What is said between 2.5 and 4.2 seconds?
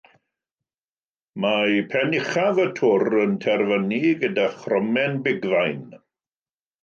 y twr yn terfynu